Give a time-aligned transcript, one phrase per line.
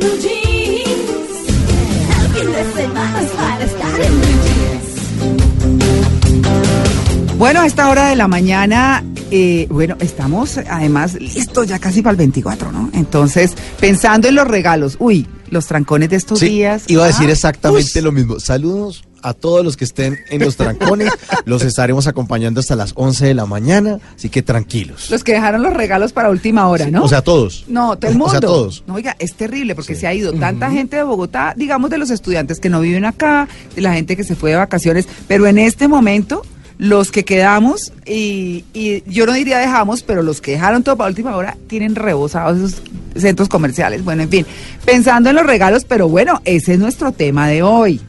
[0.00, 1.30] blue jeans.
[2.20, 4.58] El fin de semana es para estar en blue jeans.
[7.38, 12.12] Bueno, a esta hora de la mañana, eh, bueno, estamos además listos ya casi para
[12.12, 12.90] el 24, ¿no?
[12.94, 16.82] Entonces, pensando en los regalos, uy, los trancones de estos Sí, días.
[16.88, 18.40] iba a decir exactamente lo mismo.
[18.40, 21.10] Saludos a todos los que estén en los trancones.
[21.44, 25.10] los estaremos acompañando hasta las 11 de la mañana, así que tranquilos.
[25.10, 27.04] Los que dejaron los regalos para última hora, ¿no?
[27.04, 27.64] O sea, todos.
[27.68, 28.26] No, todo el mundo.
[28.28, 28.84] O sea, todos.
[28.86, 30.02] No, oiga, es terrible porque Sí.
[30.02, 33.48] se ha ido tanta gente de Bogotá, digamos de los estudiantes que no viven acá,
[33.74, 36.42] de la gente que se fue de vacaciones, pero en este momento
[36.76, 41.08] los que quedamos y, y yo no diría dejamos, pero los que dejaron todo para
[41.10, 42.82] última hora tienen rebosados esos
[43.20, 44.04] centros comerciales.
[44.04, 44.46] Bueno, en fin,
[44.84, 48.00] pensando en los regalos, pero bueno, ese es nuestro tema de hoy.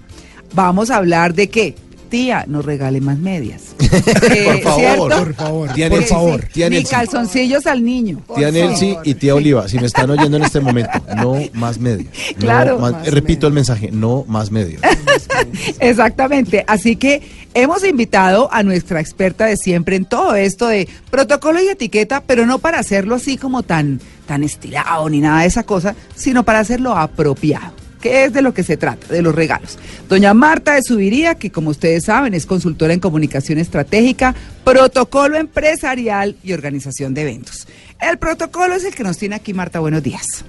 [0.54, 1.76] Vamos a hablar de qué.
[2.10, 3.76] Tía, nos regale más medias.
[3.90, 5.08] Eh, Por favor, ¿cierto?
[5.10, 6.44] Por favor, Tía por favor.
[6.52, 8.22] Tía Ni calzoncillos al niño.
[8.36, 12.08] tía Nelcy y tía Oliva, si me están oyendo en este momento, no más medios.
[12.36, 12.80] No Claro.
[12.80, 14.82] más- Más repito el mensaje, no más medios.
[15.80, 16.64] Exactamente.
[16.68, 17.22] Así que
[17.54, 22.46] hemos invitado a nuestra experta de siempre en todo esto de protocolo y etiqueta, pero
[22.46, 26.60] no para hacerlo así como tan, tan estilado ni nada de esa cosa, sino para
[26.60, 27.74] hacerlo apropiado.
[28.02, 29.78] Que es de lo que se trata, de los regalos.
[30.08, 36.36] Doña Marta de Subiría, que como ustedes saben es consultora en comunicación estratégica, protocolo empresarial
[36.44, 37.68] y organización de eventos.
[38.00, 39.80] El protocolo es el que nos tiene aquí Marta.
[39.80, 40.46] Buenos días.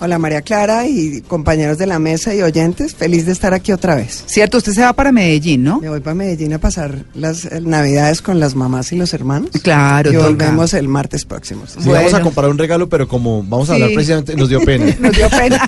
[0.00, 3.96] Hola María Clara y compañeros de la mesa y oyentes, feliz de estar aquí otra
[3.96, 4.22] vez.
[4.26, 5.80] Cierto, usted se va para Medellín, ¿no?
[5.80, 9.50] Me voy para Medellín a pasar las eh, navidades con las mamás y los hermanos.
[9.60, 10.26] Claro, Y toca.
[10.28, 11.64] volvemos el martes próximo.
[11.66, 11.94] Sí, Bueno.
[11.94, 13.94] vamos a comprar un regalo, pero como vamos a hablar Sí.
[13.96, 14.84] precisamente, nos dio pena.
[15.00, 15.66] Nos dio pena.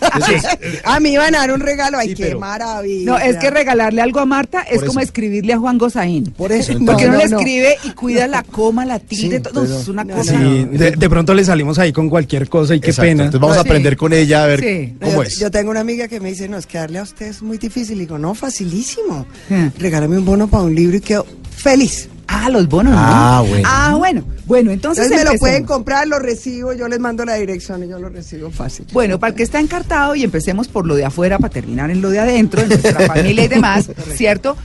[0.85, 3.11] A mí van a dar un regalo, ay, Sí, qué pero- maravilla.
[3.11, 5.07] No, es que regalarle algo a Marta es Por como eso.
[5.07, 6.27] escribirle a Juan Gozaín.
[6.37, 7.39] Por eso, Porque uno no, le no.
[7.41, 9.65] escribe y cuida la coma, la tilde, Sí, todo.
[9.65, 10.39] pero- es una no, cosa.
[10.39, 13.25] Sí, de, de pronto le salimos ahí con cualquier cosa y qué Exacto, pena.
[13.25, 13.69] Entonces vamos a Sí.
[13.69, 14.95] aprender con ella a ver Sí.
[15.01, 15.39] cómo yo, es.
[15.39, 17.59] yo tengo una amiga que me dice, no, es que darle a usted es muy
[17.59, 17.97] difícil.
[17.97, 19.27] Y digo, no, facilísimo.
[19.49, 19.69] Hmm.
[19.79, 21.27] Regálame un bono para un libro y quedo
[21.57, 22.09] feliz.
[22.33, 22.99] Ah, los bonos, ¿no?
[23.01, 23.69] Ah, bueno.
[23.69, 24.25] Ah, bueno.
[24.47, 25.05] Bueno, entonces.
[25.07, 28.09] Entonces me lo pueden comprar, lo recibo, yo les mando la dirección y yo lo
[28.09, 28.87] recibo fácil.
[28.93, 32.01] Bueno, para el que está encartado y empecemos por lo de afuera para terminar en
[32.01, 34.57] lo de adentro, en nuestra familia y demás, ¿cierto?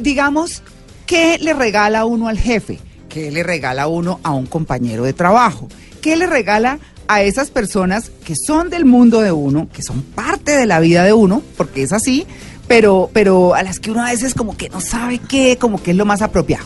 [0.00, 0.62] Digamos,
[1.06, 2.78] ¿qué le regala uno al jefe?
[3.08, 5.68] ¿Qué le regala uno a un compañero de trabajo?
[6.00, 6.78] ¿Qué le regala
[7.08, 11.04] a esas personas que son del mundo de uno, que son parte de la vida
[11.04, 12.26] de uno, porque es así,
[12.66, 15.90] pero, pero a las que uno a veces como que no sabe qué, como que
[15.92, 16.64] es lo más apropiado?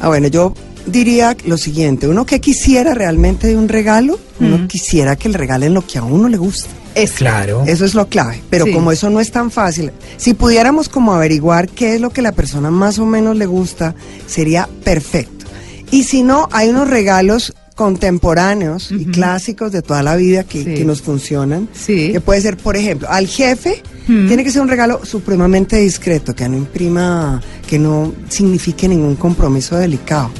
[0.00, 0.54] Ah, bueno, yo
[0.86, 5.74] diría lo siguiente, uno que quisiera realmente de un regalo, uno quisiera que le regalen
[5.74, 6.68] lo que a uno le gusta.
[6.94, 7.62] Es Claro.
[7.66, 8.72] Eso es lo clave, pero Sí.
[8.72, 12.32] como eso no es tan fácil, si pudiéramos como averiguar qué es lo que la
[12.32, 13.94] persona más o menos le gusta,
[14.26, 15.46] sería perfecto.
[15.90, 20.74] Y si no, hay unos regalos contemporáneos y clásicos de toda la vida que, Sí.
[20.74, 21.68] que nos funcionan.
[21.74, 22.12] Sí.
[22.12, 26.48] Que puede ser, por ejemplo, al jefe tiene que ser un regalo supremamente discreto, que
[26.48, 30.30] no imprima, que no signifique ningún compromiso delicado.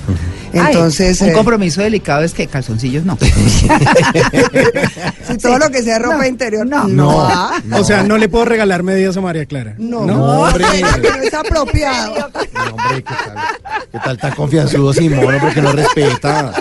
[0.53, 3.16] Entonces, Ay, un eh, compromiso delicado es que calzoncillos no.
[5.28, 6.86] si todo lo que sea ropa No, interior, no.
[6.86, 7.28] no.
[7.72, 9.74] O sea, no le puedo regalar medias a María Clara.
[9.78, 10.64] No, No, no, hombre.
[11.03, 12.14] no es apropiado.
[12.54, 13.36] No, hombre, ¿qué tal?
[13.92, 16.53] ¿Qué tal tan confianzudo Simón, porque no respeta?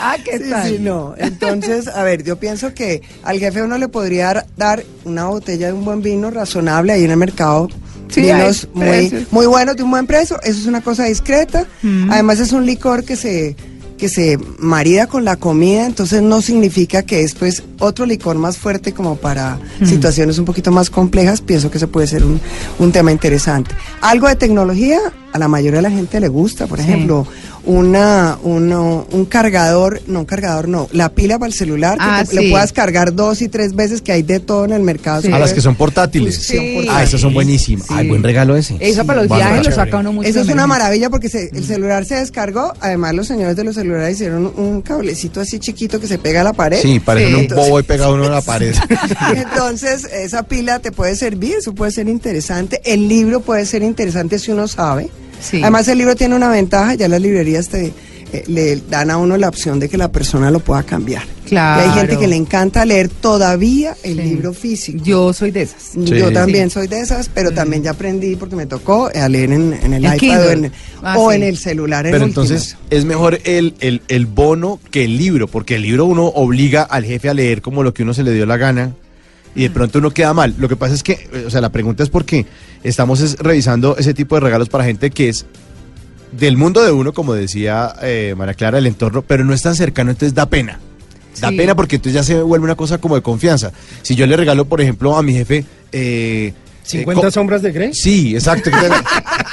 [0.00, 0.68] Ah, ¿qué Sí, tal?
[0.68, 1.14] sí, no.
[1.18, 5.72] Entonces, a ver, yo pienso que al jefe uno le podría dar- una botella de
[5.72, 7.68] un buen vino razonable ahí en el mercado.
[8.08, 10.40] Sí, vinos muy, muy buenos de un buen precio.
[10.42, 11.66] Eso es una cosa discreta.
[11.82, 12.10] Mm.
[12.10, 13.54] Además es un licor que se
[13.98, 18.56] que se marida con la comida, entonces no significa que es pues otro licor más
[18.56, 19.84] fuerte como para Mm.
[19.86, 22.40] situaciones un poquito más complejas, pienso que eso puede ser un,
[22.78, 23.72] un tema interesante.
[24.00, 24.98] Algo de tecnología,
[25.32, 26.84] a la mayoría de la gente le gusta, por Sí.
[26.84, 27.26] ejemplo,
[27.64, 32.24] una, uno- un cargador, no un cargador, no, la pila para el celular, que Ah,
[32.28, 32.50] te- le sí.
[32.50, 35.20] puedas cargar dos y tres veces, que hay de todo en el mercado.
[35.22, 35.30] Sí.
[35.30, 36.50] A las que son portátiles.
[36.90, 37.86] Ah, esas son buenísimas.
[37.86, 37.94] Sí.
[37.96, 38.76] Ay, buen regalo ese.
[38.80, 40.28] Eso para los viajes lo saca uno mucho.
[40.28, 42.72] Eso es una maravilla porque se- el celular se descargó.
[42.80, 46.44] Además, los señores de los celulares hicieron un cablecito así chiquito que se pega a
[46.44, 46.80] la pared.
[46.80, 47.34] Sí, parece Sí.
[47.34, 48.74] un bobo y pegado uno a la pared.
[49.36, 52.80] Entonces, esa pila te puede servir, eso puede ser interesante.
[52.84, 55.10] El libro puede ser interesante si uno sabe.
[55.40, 55.60] Sí.
[55.62, 57.92] Además, el libro tiene una ventaja, ya las librerías te
[58.32, 61.24] eh, le dan a uno la opción de que la persona lo pueda cambiar.
[61.48, 61.82] Claro.
[61.84, 64.22] Y hay gente que le encanta leer todavía el Sí.
[64.22, 65.02] libro físico.
[65.04, 65.94] Yo soy de esas.
[65.96, 66.34] Yo Sí.
[66.34, 66.74] también Sí.
[66.74, 70.04] soy de esas, pero también ya aprendí porque me tocó a leer en, en el
[70.04, 70.72] En iPad o, en,
[71.02, 71.36] Ah, o sí.
[71.38, 72.06] en el celular.
[72.06, 76.04] en Pero entonces es mejor el, el, el bono que el libro, porque el libro
[76.04, 78.94] uno obliga al jefe a leer como lo que uno se le dio la gana
[79.54, 80.54] y de pronto uno queda mal.
[80.58, 82.46] Lo que pasa es que, eh, o sea, la pregunta es porque
[82.82, 85.46] estamos es revisando ese tipo de regalos para gente que es
[86.32, 89.74] del mundo de uno, como decía eh, María Clara, el entorno, pero no es tan
[89.74, 90.78] cercano, entonces da pena.
[91.40, 91.56] Da Sí.
[91.56, 93.72] pena porque entonces ya se vuelve una cosa como de confianza.
[94.02, 95.64] Si yo le regalo, por ejemplo, a mi jefe...
[95.92, 96.52] Eh,
[96.90, 97.94] 50 co- sombras de Grey.
[97.94, 98.70] Sí, exacto.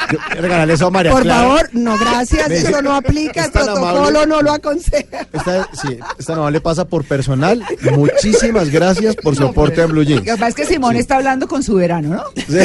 [0.09, 1.41] Yo regalarle eso a María Por Clara.
[1.41, 4.27] favor, no, gracias, eso no aplica, el "Es tan protocolo amable".
[4.27, 5.27] no lo aconseja.
[5.33, 7.61] Esta, sí, esta no le pasa por personal.
[7.93, 10.21] Muchísimas gracias por su aporte a Blue Lo Jeans.
[10.21, 10.99] que pasa es que Simón Sí.
[10.99, 12.23] está hablando con su verano, ¿no?
[12.47, 12.57] Sí.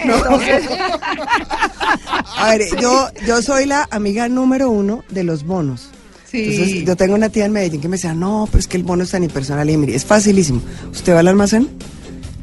[0.00, 0.64] Entonces,
[2.38, 5.90] A ver, yo, yo soy la amiga número uno de los bonos.
[6.32, 6.84] Entonces, sí.
[6.84, 9.04] yo tengo una tía en Medellín que me decía, no, pero es que el bono
[9.04, 9.68] es tan impersonal.
[9.68, 10.62] Y mire, es facilísimo.
[10.90, 11.68] Usted va al almacén,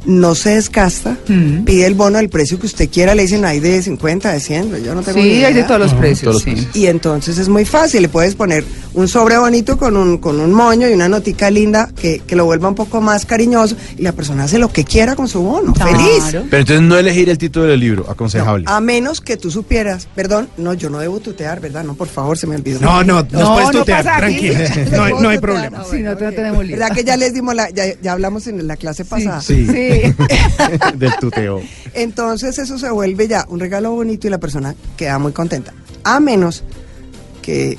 [0.09, 1.63] no se desgasta, Mm.
[1.65, 4.83] pide el bono al precio que usted quiera, le dicen, hay de 50, de 100,
[4.83, 5.67] yo no tengo ni Sí, hay de idea.
[5.67, 6.21] todos los precios.
[6.23, 6.51] todos los sí.
[6.51, 6.75] precios.
[6.75, 8.63] Y entonces es muy fácil, le puedes poner
[8.95, 12.45] un sobre bonito con un, con un moño y una notica linda que, que lo
[12.45, 15.73] vuelva un poco más cariñoso y la persona hace lo que quiera con su bono,
[15.73, 15.91] Claro.
[15.91, 16.23] feliz.
[16.49, 18.65] Pero entonces no elegir el título del libro, aconsejable.
[18.67, 21.83] A menos que tú supieras, perdón, no, yo no debo tutear, ¿verdad?
[21.83, 22.79] No, por favor, se me olvidó.
[22.81, 24.49] No, no, nos No, puedes no tutear, aquí.
[24.49, 24.59] tranquila.
[24.91, 25.77] No, hay- puedo no hay tutear, problema.
[25.81, 26.35] ah, Sí, no, bueno, no ok.
[26.35, 26.77] tenemos lío.
[26.77, 29.41] ¿Verdad que ya les dimos la, ya, ya hablamos en la clase pasada?
[29.41, 29.67] Sí.
[29.67, 29.98] Sí.
[30.95, 31.61] Del tuteo.
[31.93, 35.73] Entonces eso se vuelve ya un regalo bonito y la persona queda muy contenta.
[36.03, 36.63] A menos
[37.41, 37.77] que,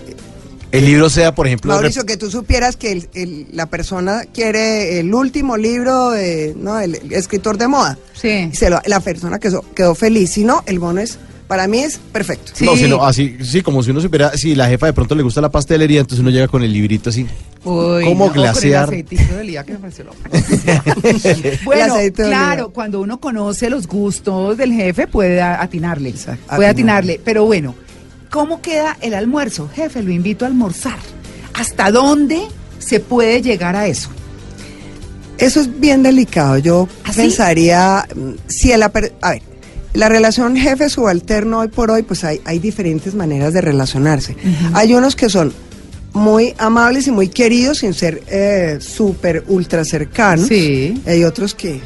[0.73, 5.01] El libro sea, por ejemplo, Mauricio, que tú supieras que el- el- la persona quiere
[5.01, 7.99] el último libro de, no, el, el escritor de moda.
[8.15, 8.49] Sí.
[8.53, 10.31] Y se lo- la persona quedó, quedó feliz.
[10.31, 11.19] Si no, el bono es,
[11.51, 12.53] para mí es perfecto.
[12.55, 12.65] Sí.
[12.65, 15.41] No, sino así, sí, como si uno supiera, si la jefa de pronto le gusta
[15.41, 17.27] la pastelería, entonces uno llega con el librito así.
[17.65, 18.85] Uy, ¿Cómo no, con el glasear?
[18.85, 20.17] aceitito de oliva que me pareció loco.
[21.65, 26.11] bueno, El claro, cuando uno conoce los gustos del jefe puede atinarle.
[26.11, 27.21] Exacto, Puede atinarle.
[27.25, 27.75] Pero bueno,
[28.31, 29.69] ¿cómo queda el almuerzo?
[29.75, 31.01] Jefe, lo invito a almorzar.
[31.55, 32.43] ¿Hasta dónde
[32.79, 34.09] se puede llegar a eso?
[35.37, 36.59] Eso es bien delicado.
[36.59, 37.23] Yo ¿Ah, sí?
[37.23, 39.43] pensaría, mm, si per- a ver,
[39.95, 44.37] la relación jefe subalterno hoy por hoy, pues hay, hay diferentes maneras de relacionarse.
[44.75, 45.53] Hay unos que son
[46.13, 50.49] muy amables y muy queridos sin ser eh, súper ultra cercanos.
[50.49, 51.01] Sí.
[51.07, 51.81] Hay otros que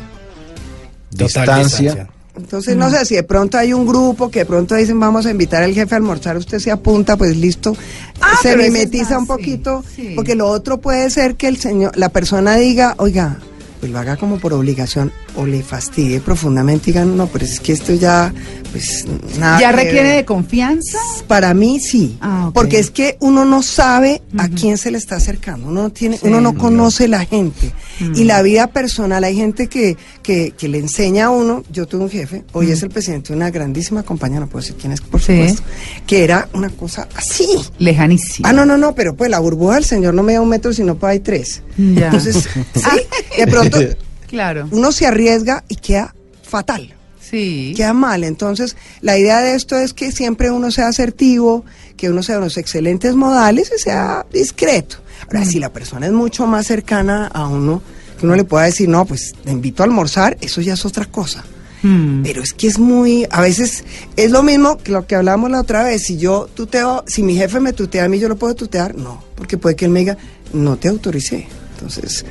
[1.11, 2.09] Distancia.
[2.37, 5.31] entonces, no sé, si de pronto hay un grupo que de pronto dicen vamos a
[5.31, 7.77] invitar al jefe a almorzar, usted se apunta, pues listo,
[8.21, 10.13] Ah, se mimetiza un sí, poquito, sí.
[10.17, 13.39] porque lo otro puede ser que el señor, la persona diga, oiga,
[13.85, 17.61] pues lo haga como por obligación, o le fastidie profundamente y digan, no, pero es
[17.61, 18.33] que esto ya,
[18.75, 19.05] pues
[19.39, 19.61] nada.
[19.61, 20.17] ¿Ya requiere ver".
[20.17, 20.99] de confianza?
[21.29, 25.15] Para mí sí, Ah, porque es que uno no sabe a quién se le está
[25.17, 26.27] acercando, uno no tiene, Sí.
[26.27, 27.73] uno no conoce la gente
[28.17, 29.23] y la vida personal.
[29.23, 31.63] Hay gente que, que, que le enseña a uno.
[31.71, 34.77] Yo tuve un jefe, hoy es el presidente de una grandísima compañía, no puedo decir
[34.81, 35.33] quién es, por Sí.
[35.37, 35.63] supuesto,
[36.07, 37.47] que era una cosa así.
[37.79, 38.49] Lejanísimo.
[38.49, 40.73] Ah, no, no, no, pero pues la burbuja del señor no me da un metro,
[40.73, 41.63] sino para ahí tres.
[41.79, 42.07] Ya.
[42.07, 43.01] Entonces, sí,
[43.39, 43.79] de pronto
[44.27, 44.67] Claro.
[44.73, 46.13] uno se arriesga y queda
[46.43, 46.93] fatal
[47.31, 47.73] Sí.
[47.77, 48.25] queda mal.
[48.25, 51.65] Entonces, la idea de esto es que siempre uno sea asertivo,
[51.97, 54.97] que uno sea unos excelentes modales y sea discreto.
[55.27, 57.83] Ahora, si la persona es mucho más cercana a uno,
[58.19, 61.07] que uno le pueda decir, no, pues te invito a almorzar, eso ya es otra
[61.07, 61.45] cosa.
[61.83, 62.23] Mm.
[62.23, 63.85] Pero es que es muy, a veces
[64.17, 66.05] es lo mismo que lo que hablamos la otra vez.
[66.05, 69.23] Si yo tuteo, si mi jefe me tutea a mí, yo lo puedo tutear, no,
[69.35, 70.17] porque puede que él me diga,
[70.53, 71.47] no te autoricé.
[71.75, 72.25] Entonces,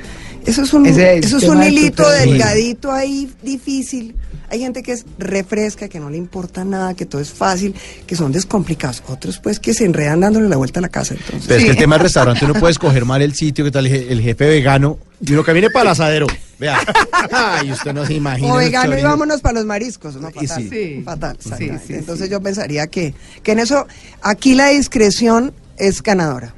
[0.45, 4.15] eso es un, eso es un hilito delgadito ahí, difícil.
[4.49, 7.73] Hay gente que es refresca, que no le importa nada, que todo es fácil,
[8.05, 9.01] que son descomplicados.
[9.07, 11.15] Otros, pues, que se enredan dándole la vuelta a la casa.
[11.15, 13.71] Entonces, Pero es que el tema del restaurante uno puede escoger mal el sitio, que
[13.71, 16.27] tal el je- el jefe vegano, y uno camine para el asadero.
[16.59, 16.77] Vea.
[17.31, 18.53] Ay, usted no se imagina.
[18.53, 20.17] o vegano y vámonos para los mariscos.
[20.17, 20.61] No, Y fatal.
[20.63, 20.69] sí.
[20.69, 21.01] Sí.
[21.03, 21.87] Fatal, Sí, exactamente.
[21.87, 22.31] sí, Entonces sí.
[22.31, 23.87] yo pensaría que, que en eso,
[24.21, 26.53] aquí la discreción es ganadora.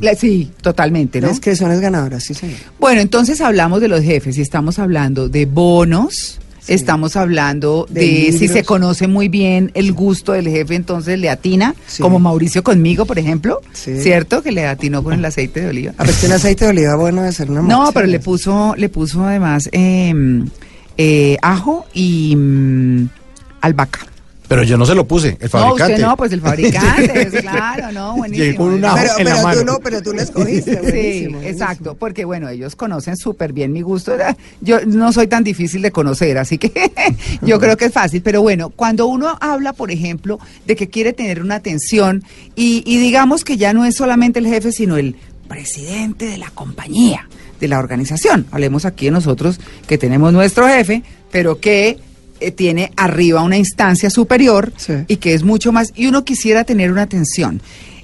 [0.00, 1.28] La- sí, totalmente, ¿no?
[1.74, 2.58] es ganadora, sí, señor.
[2.78, 8.32] Bueno, entonces hablamos de los jefes y estamos hablando de bonos, estamos hablando De de,
[8.38, 12.00] si se conoce muy bien el gusto del jefe, entonces le atina, Sí.
[12.02, 14.00] como Mauricio conmigo, por ejemplo, Sí.
[14.00, 14.42] ¿cierto?
[14.42, 15.92] Que le atinó con el aceite de oliva.
[15.98, 18.74] A ver, que el aceite de oliva bueno de ser una No, pero le puso,
[18.76, 20.14] le puso además eh,
[20.98, 23.08] eh, ajo y mm,
[23.60, 24.06] albahaca.
[24.52, 25.94] Pero yo no se lo puse, el No, fabricante.
[25.94, 28.56] usted no, pues el fabricante, es claro, no, buenísimo.
[28.58, 29.64] Con un ajo Pero, en la pero tú mano.
[29.72, 30.70] lo, pero tú lo escogiste.
[30.72, 30.92] Sí, buenísimo,
[31.38, 31.42] buenísimo.
[31.42, 34.12] exacto, porque bueno, ellos conocen súper bien mi gusto.
[34.60, 36.70] Yo no soy tan difícil de conocer, así que
[37.42, 38.20] yo creo que es fácil.
[38.20, 42.22] Pero bueno, cuando uno habla, por ejemplo, de que quiere tener una atención
[42.54, 45.16] y, y digamos que ya no es solamente el jefe, sino el
[45.48, 47.26] presidente de la compañía,
[47.58, 48.46] de la organización.
[48.50, 51.98] Hablemos aquí de nosotros que tenemos nuestro jefe, pero que
[52.46, 54.94] eh, tiene arriba una instancia superior Sí.
[55.08, 57.60] y que es mucho más, y uno quisiera tener una atención.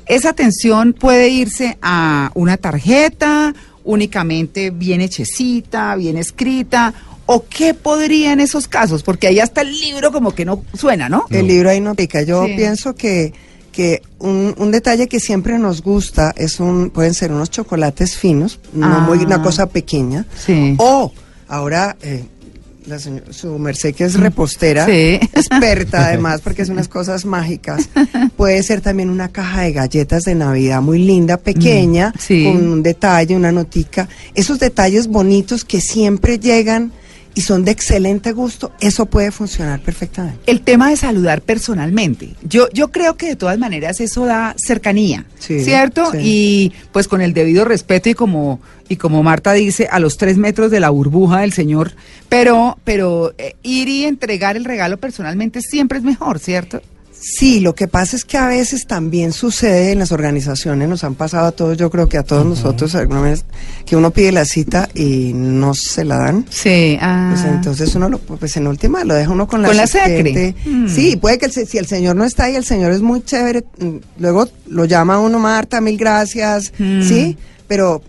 [0.06, 3.54] Esa atención puede irse a una tarjeta
[3.84, 6.94] únicamente bien hechecita, bien escrita,
[7.26, 11.08] o qué podría en esos casos, porque ahí hasta el libro como que no suena,
[11.10, 11.24] ¿no?
[11.30, 12.22] El libro ahí no pica.
[12.22, 12.54] Yo Sí.
[12.56, 13.34] pienso que,
[13.72, 18.60] que un, un detalle que siempre nos gusta es un, pueden ser unos chocolates finos,
[18.72, 19.42] no muy una Ah.
[19.42, 20.24] cosa pequeña.
[20.42, 20.74] Sí.
[20.78, 21.12] O
[21.48, 22.24] ahora eh,
[22.88, 25.18] la seño- su merced que es repostera, Sí.
[25.34, 27.88] experta además porque es unas cosas mágicas.
[28.36, 32.44] Puede ser también una caja de galletas de Navidad muy linda, pequeña, Mm, sí.
[32.44, 34.08] con un detalle, una notica.
[34.34, 36.92] Esos detalles bonitos que siempre llegan
[37.38, 40.40] y son de excelente gusto, eso puede funcionar perfectamente.
[40.50, 42.30] El tema de saludar personalmente.
[42.42, 46.10] Yo, yo creo que de todas maneras eso da cercanía, Sí, ¿cierto?
[46.10, 46.18] sí.
[46.20, 50.36] Y pues con el debido respeto y como, y como Marta dice, a los tres
[50.36, 51.92] metros de la burbuja del Señor,
[52.28, 56.82] pero, pero eh, ir y entregar el regalo personalmente siempre es mejor, ¿cierto?
[57.20, 61.14] Sí, lo que pasa es que a veces también sucede en las organizaciones, nos han
[61.14, 63.44] pasado a todos, yo creo que a todos nosotros alguna vez,
[63.84, 66.46] que uno pide la cita y no se la dan.
[66.48, 67.32] Sí, ah.
[67.34, 70.54] Pues entonces uno lo, pues en última lo deja uno con la Con la secre.
[70.64, 70.88] Mm.
[70.88, 73.64] Sí, puede que el si el señor no está ahí, el señor es muy chévere,
[73.78, 77.02] mm, luego lo llama uno Marta, mil gracias, Mm.
[77.02, 78.02] sí, pero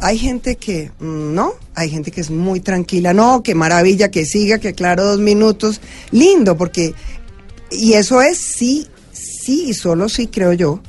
[0.00, 4.24] hay gente que mm, no, hay gente que es muy tranquila, no, qué maravilla, que
[4.24, 6.94] siga, que claro, dos minutos, lindo, porque,
[7.70, 10.80] y eso es sí, sí, y solo sí creo yo,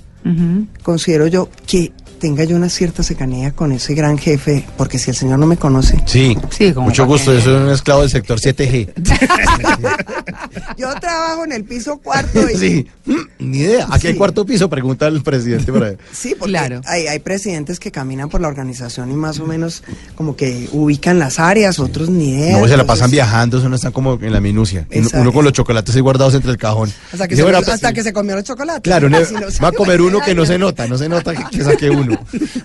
[0.83, 5.15] considero yo que tenga yo una cierta cercanía con ese gran jefe, porque si el
[5.15, 7.31] señor no me conoce, Sí, Sí, mucho gusto.
[7.31, 8.89] que- Yo soy un esclavo del sector 7G.
[10.77, 13.87] yo trabajo en el piso cuarto y Sí, Mm, ni idea.
[13.89, 14.17] Aquí hay Sí.
[14.19, 15.95] cuarto piso, pregunta al presidente por ahí.
[16.11, 16.81] Sí, porque Claro.
[16.85, 19.83] hay, hay presidentes que caminan por la organización y más o menos
[20.15, 22.51] como que ubican las áreas, otros ni idea.
[22.51, 24.85] No, se la entonces, pasan viajando, eso no está como en la minucia.
[24.91, 25.21] Uno, Exacto.
[25.21, 26.91] uno con los chocolates ahí guardados entre el cajón.
[27.11, 28.81] Hasta que, Dice, se, bueno, hasta pues, que se comió los chocolates.
[28.83, 29.17] Claro, no
[29.63, 32.08] va a comer uno que no se nota, no se nota que, que saque uno.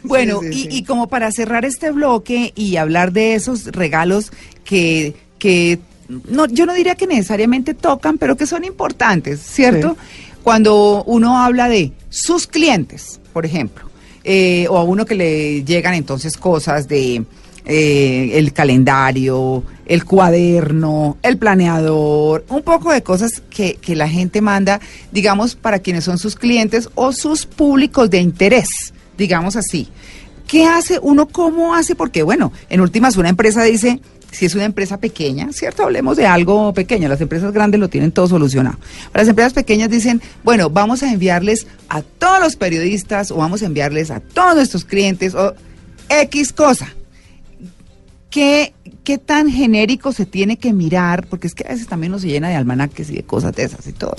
[0.03, 4.33] Bueno, Sí, sí, y, y como para cerrar este bloque y hablar de esos regalos
[4.65, 9.97] que, que no, yo no diría que necesariamente tocan, pero que son importantes, ¿cierto?
[10.43, 13.85] Cuando uno habla de sus clientes, por ejemplo,
[14.23, 17.25] eh, o a uno que le llegan entonces cosas de
[17.67, 24.41] eh, el calendario, el cuaderno, el planeador, un poco de cosas que, que la gente
[24.41, 24.81] manda,
[25.13, 29.88] digamos, para quienes son sus clientes o sus públicos de interés, digamos así.
[30.47, 31.26] ¿Qué hace uno?
[31.26, 31.94] ¿Cómo hace?
[31.94, 34.00] Porque, bueno, en últimas una empresa dice,
[34.35, 35.85] si es una empresa pequeña, ¿cierto?
[35.85, 38.78] Hablemos de algo pequeño, las empresas grandes lo tienen todo solucionado.
[39.14, 43.66] Las empresas pequeñas dicen, bueno, vamos a enviarles a todos los periodistas o vamos a
[43.66, 45.54] enviarles a todos nuestros clientes o
[46.09, 46.88] X cosa.
[48.28, 51.26] ¿Qué, ¿Qué tan genérico se tiene que mirar?
[51.28, 53.87] Porque es que a veces también nos llena de almanaques y de cosas de esas
[53.87, 54.16] y todo.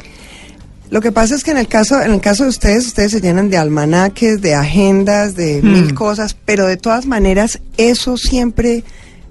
[0.91, 3.21] Lo que pasa es que en el caso, en el caso de ustedes, ustedes se
[3.21, 5.71] llenan de almanaques, de agendas, de Hmm.
[5.71, 8.83] mil cosas, pero de todas maneras eso siempre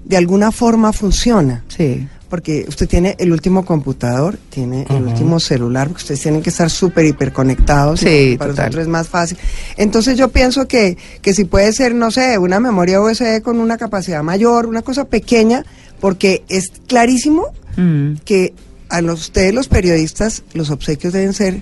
[0.03, 1.63] de alguna forma funciona.
[1.67, 2.07] Sí.
[2.29, 6.69] Porque usted tiene el último computador, tiene el último celular, porque ustedes tienen que estar
[6.69, 8.01] súper hiperconectados.
[8.01, 8.65] y Sí, para total.
[8.65, 9.37] nosotros es más fácil.
[9.77, 13.77] Entonces yo pienso que, que si puede ser, no sé, una memoria USB con una
[13.77, 15.63] capacidad mayor, una cosa pequeña,
[16.01, 17.47] porque es clarísimo
[17.77, 18.15] Mm.
[18.25, 18.53] que
[18.89, 21.61] a los, ustedes los periodistas los obsequios deben ser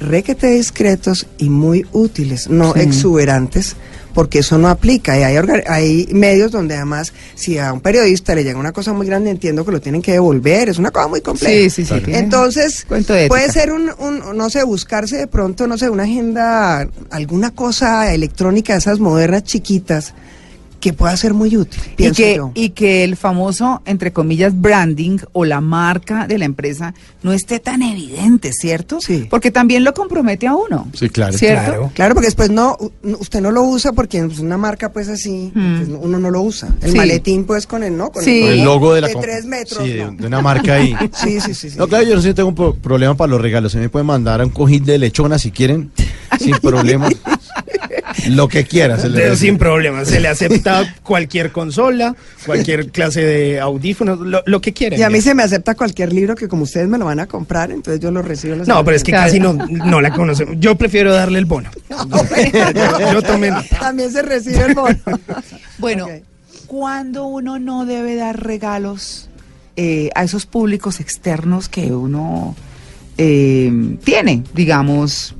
[0.00, 2.80] requete discretos y muy útiles, no Sí.
[2.80, 3.76] exuberantes,
[4.12, 5.18] porque eso no aplica.
[5.18, 5.36] Y hay,
[5.68, 9.64] hay medios donde además, si a un periodista le llega una cosa muy grande, entiendo
[9.64, 11.52] que lo tienen que devolver, es una cosa muy compleja.
[11.54, 12.00] Sí, sí, sí.
[12.00, 12.84] tiene Entonces,
[13.28, 18.12] puede ser un, un, no sé, buscarse de pronto, no sé, una agenda, alguna cosa
[18.12, 20.12] electrónica de esas modernas chiquitas
[20.84, 22.50] que pueda ser muy útil, y que, yo.
[22.54, 27.58] y que el famoso, entre comillas, branding o la marca de la empresa no esté
[27.58, 28.98] tan evidente, ¿cierto?
[29.00, 29.26] Sí.
[29.30, 30.86] Porque también lo compromete a uno.
[30.92, 31.32] Sí, claro.
[31.38, 31.64] ¿Cierto?
[31.70, 31.90] Claro.
[31.94, 32.76] Claro, porque después no,
[33.18, 35.76] usted no lo usa porque es una marca pues así, Mm.
[35.78, 36.68] pues, uno no lo usa.
[36.82, 36.96] El Sí.
[36.98, 38.10] maletín pues con el, ¿no?
[38.10, 38.42] Con Sí.
[38.42, 39.82] El logo de la de tres metros.
[39.82, 40.12] Sí, de, ¿no?
[40.12, 40.94] de una marca ahí.
[41.14, 41.70] Sí, sí, sí.
[41.70, 41.78] sí.
[41.78, 43.72] No, claro, yo no sé si tengo un pro- problema para los regalos.
[43.72, 45.90] Se me pueden mandar a un cojín de lechona si quieren,
[46.38, 47.08] sin problema.
[48.30, 49.02] Lo que quieras.
[49.02, 52.14] se le sin problema, se le acepta cualquier consola,
[52.46, 54.98] cualquier clase de audífonos, lo, lo que quieran.
[54.98, 55.22] Y a mí ya.
[55.22, 58.10] se me acepta cualquier libro que como ustedes me lo van a comprar, entonces yo
[58.10, 58.56] lo recibo.
[58.56, 60.56] la No, pero es que casi no, no la conocemos.
[60.58, 61.70] Yo prefiero darle el bono.
[61.90, 63.78] yo, yo tomé nota.
[63.78, 64.96] También se recibe el bono.
[65.78, 66.10] Bueno, Ok.
[66.66, 69.28] ¿cuándo uno no debe dar regalos
[69.76, 72.54] eh, a esos públicos externos que uno
[73.18, 73.70] eh,
[74.04, 74.42] tiene?
[74.54, 75.34] Digamos,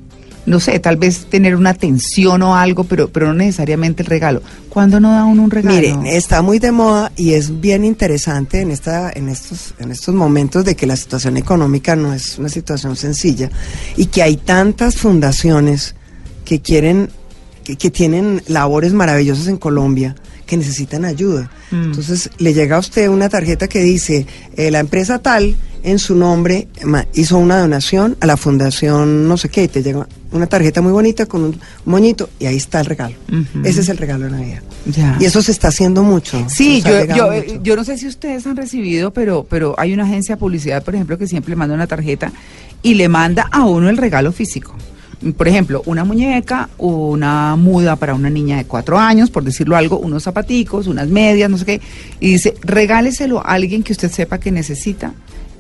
[0.46, 4.42] no sé, tal vez tener una atención o algo, pero, pero no necesariamente el regalo.
[4.68, 5.74] ¿Cuándo no da uno un regalo?
[5.74, 10.14] Miren, está muy de moda y es bien interesante en esta, en estos, en estos
[10.14, 13.50] momentos de que la situación económica no es una situación sencilla
[13.96, 15.94] y que hay tantas fundaciones
[16.44, 17.10] que quieren,
[17.64, 20.14] que, que tienen labores maravillosas en Colombia,
[20.54, 21.50] que necesitan ayuda.
[21.70, 21.84] Mm.
[21.84, 26.14] Entonces le llega a usted una tarjeta que dice, eh, la empresa tal en su
[26.14, 26.68] nombre
[27.12, 30.92] hizo una donación a la fundación no sé qué, y te llega una tarjeta muy
[30.92, 33.14] bonita con un moñito y ahí está el regalo.
[33.64, 34.62] Ese es el regalo de Navidad.
[34.87, 35.16] Ya.
[35.20, 36.42] Y eso se está haciendo mucho.
[36.49, 37.62] Sí, yo, yo, mucho.
[37.62, 40.94] yo no sé si ustedes han recibido, pero, pero hay una agencia de publicidad, por
[40.94, 42.32] ejemplo, que siempre manda una tarjeta
[42.82, 44.75] y le manda a uno el regalo físico.
[45.33, 49.99] Por ejemplo, una muñeca, una muda para una niña de cuatro años, por decirlo algo,
[49.99, 51.81] unos zapaticos, unas medias, no sé qué,
[52.21, 55.14] y dice, regáleselo a alguien que usted sepa que necesita.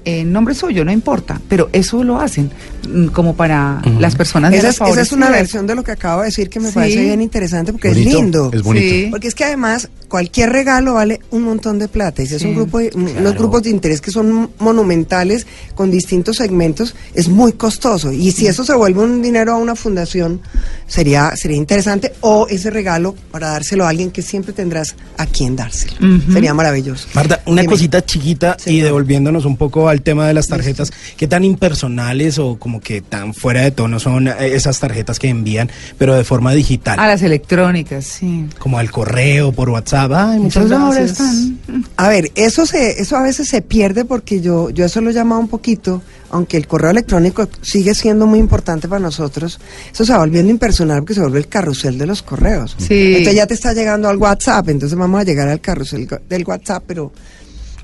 [0.06, 2.50] En nombre suyo, no importa, pero eso lo hacen
[2.88, 5.92] mm, como para las personas Esa menos es, esa es una versión de lo que
[5.92, 6.74] acabo de decir que me Sí.
[6.74, 8.50] parece bien interesante porque Bonito, es lindo.
[8.52, 8.86] es bonito.
[8.94, 9.06] Sí.
[9.10, 12.22] Porque es que además cualquier regalo vale un montón de plata.
[12.22, 13.32] Y si es Sí, un grupo de, unos claro.
[13.38, 18.12] grupos de interés que son monumentales con distintos segmentos, es muy costoso.
[18.12, 20.40] Y si eso se vuelve un dinero a una fundación,
[20.86, 22.12] sería, sería interesante.
[22.20, 25.94] O ese regalo para dárselo a alguien que siempre tendrás a quien dárselo.
[26.32, 27.08] Sería maravilloso.
[27.14, 27.72] Marta, una Dime.
[27.72, 32.56] cosita chiquita y devolviéndonos un poco al tema de las tarjetas, ¿qué tan impersonales o
[32.58, 36.52] como que tan fuera de tono son eh, esas tarjetas que envían, pero de forma
[36.52, 36.98] digital?
[36.98, 38.46] A las electrónicas, sí.
[38.58, 40.12] Como al correo, por WhatsApp.
[40.12, 41.12] Ay, muchas gracias.
[41.12, 41.58] están...
[41.96, 45.12] A ver, eso se, eso a veces se pierde porque yo, yo eso lo he
[45.14, 49.60] llamado un poquito, aunque el correo electrónico sigue siendo muy importante para nosotros,
[49.92, 52.74] eso se va volviendo impersonal porque se vuelve el carrusel de los correos.
[52.78, 53.12] Sí.
[53.14, 56.82] Entonces ya te está llegando al WhatsApp, entonces vamos a llegar al carrusel del WhatsApp,
[56.86, 57.12] pero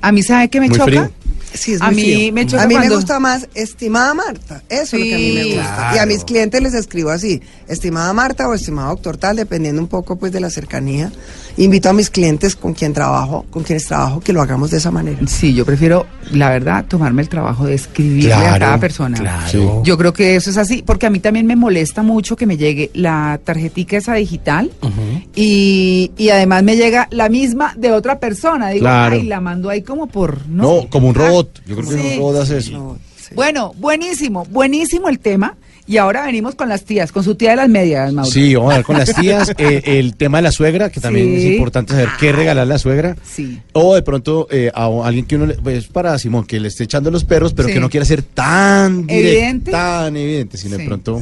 [0.02, 0.86] A mí, ¿sabe qué me Muy choca?
[0.90, 1.10] frío.
[1.52, 2.32] Sí es A muy mí frío.
[2.32, 5.32] me choca A mí me gusta más, estimada Marta, eso es lo que a mí
[5.34, 5.76] me gusta.
[5.76, 5.96] Claro.
[5.96, 9.88] Y a mis clientes les escribo así, estimada Marta o estimado doctor tal, dependiendo un
[9.88, 11.12] poco pues de la cercanía.
[11.60, 14.90] Invito a mis clientes con quien trabajo, con quienes trabajo, que lo hagamos de esa
[14.90, 15.18] manera.
[15.26, 19.18] Sí, yo prefiero, la verdad, tomarme el trabajo de escribirle a cada persona.
[19.18, 19.82] claro.
[19.84, 22.56] Yo creo que eso es así, porque a mí también me molesta mucho que me
[22.56, 25.22] llegue la tarjetica esa digital Ujú.
[25.36, 28.70] y, y además me llega la misma de otra persona.
[28.70, 29.16] Digo, Claro.
[29.16, 30.46] ay, la mando ahí como por...
[30.48, 30.88] No, No, sé.
[30.88, 31.60] como un Ah, robot.
[31.66, 32.08] Yo creo que sí.
[32.14, 32.72] un robot hace eso.
[32.72, 33.34] No, sí.
[33.34, 35.56] Bueno, buenísimo, buenísimo el tema.
[35.86, 38.30] Y ahora venimos con las tías, con su tía de las medias, Mauro.
[38.30, 39.50] Sí, vamos a ver con las tías.
[39.58, 41.36] eh, el tema de la suegra, que también Sí.
[41.48, 43.16] es importante saber qué regalar a la suegra.
[43.24, 43.60] Sí.
[43.72, 46.84] O de pronto eh, a alguien que uno le, pues para Simón, que le esté
[46.84, 47.74] echando los perros, pero Sí.
[47.74, 49.70] que no quiera ser tan directo, Evidente.
[49.72, 50.82] tan evidente, sino Sí.
[50.82, 51.20] de pronto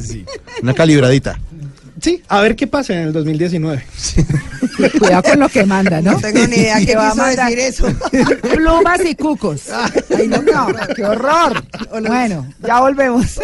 [0.61, 1.39] una calibradita.
[2.01, 3.83] Sí, a ver qué pasa en el 2019.
[4.99, 6.13] Cuidado con lo que manda, ¿no?
[6.13, 7.87] No tengo ni idea Que qué va a decir eso.
[8.55, 9.63] Plumas y cucos.
[9.69, 11.61] Ay, no, no, qué horror.
[12.07, 13.41] Bueno, ya volvemos.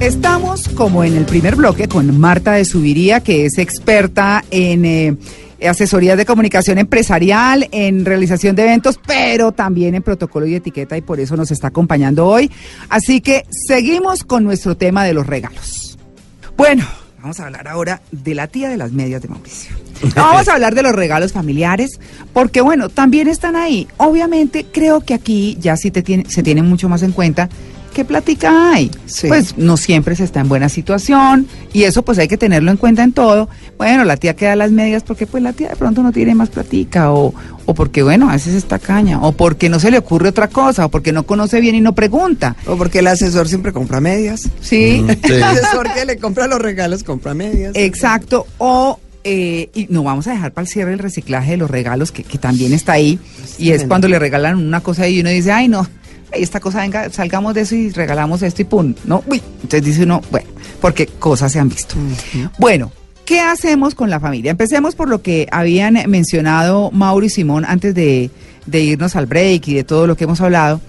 [0.00, 5.16] Estamos como en el primer bloque con Marta de Subiría, que es experta en eh,
[5.66, 11.00] asesorías de comunicación empresarial, en realización de eventos, pero también en protocolo y etiqueta y
[11.00, 12.50] por eso nos está acompañando hoy.
[12.88, 15.98] Así que seguimos con nuestro tema de los regalos.
[16.56, 16.86] Bueno,
[17.20, 19.76] vamos a hablar ahora de la tía de las medias de Mauricio.
[20.14, 21.98] Vamos a hablar de los regalos familiares,
[22.32, 23.88] porque bueno, también están ahí.
[23.96, 27.48] Obviamente, creo que aquí ya sí te tiene, se tiene mucho más en cuenta
[27.88, 28.90] qué plática hay.
[29.06, 29.28] Sí.
[29.28, 32.76] Pues no siempre se está en buena situación y eso pues hay que tenerlo en
[32.76, 33.48] cuenta en todo.
[33.76, 36.48] Bueno, la tía queda las medias porque pues la tía de pronto no tiene más
[36.50, 37.34] platica o,
[37.66, 40.86] o porque bueno, a veces está caña o porque no se le ocurre otra cosa
[40.86, 42.56] o porque no conoce bien y no pregunta.
[42.66, 44.48] O porque el asesor siempre compra medias.
[44.60, 45.04] Sí.
[45.04, 45.18] Mm, sí.
[45.32, 47.72] El asesor que le compra los regalos compra medias.
[47.74, 51.70] Exacto, o eh, y no vamos a dejar para el cierre el reciclaje de los
[51.70, 53.18] regalos, que, que también está ahí,
[53.58, 55.86] y es cuando le regalan una cosa y uno dice, ay no,
[56.32, 60.02] esta cosa, venga, salgamos de eso y regalamos esto y pum, no, uy, entonces dice
[60.02, 60.48] uno, bueno,
[60.80, 61.94] porque cosas se han visto.
[62.58, 62.92] Bueno,
[63.24, 64.50] ¿qué hacemos con la familia?
[64.50, 68.30] Empecemos por lo que habían mencionado Mauro y Simón antes de,
[68.66, 70.80] de irnos al break y de todo lo que hemos hablado.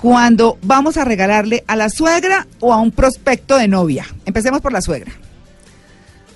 [0.00, 4.06] Cuando vamos a regalarle a la suegra o a un prospecto de novia.
[4.24, 5.12] Empecemos por la suegra.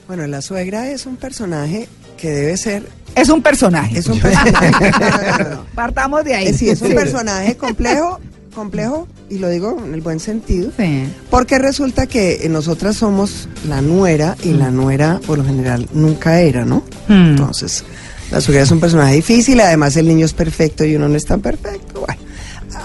[0.06, 2.88] Bueno, la suegra es un personaje que debe ser.
[3.14, 3.98] Es un personaje.
[3.98, 4.90] Es un personaje.
[4.90, 5.64] no, no, no.
[5.74, 6.52] Partamos de ahí.
[6.54, 8.20] Sí, es un personaje complejo,
[8.54, 10.70] complejo, y lo digo en el buen sentido.
[10.76, 11.04] Sí.
[11.30, 16.64] Porque resulta que nosotras somos la nuera y la nuera por lo general nunca era,
[16.64, 16.82] ¿no?
[17.08, 17.30] Mm.
[17.30, 17.84] Entonces,
[18.30, 21.24] la suegra es un personaje difícil, además el niño es perfecto y uno no es
[21.24, 22.04] tan perfecto.
[22.06, 22.20] Bueno,